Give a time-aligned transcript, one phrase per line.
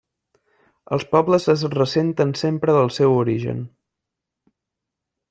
[0.95, 3.63] Els pobles es ressenten sempre del seu origen.